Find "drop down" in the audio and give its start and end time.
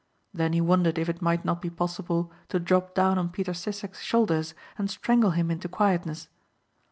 2.59-3.19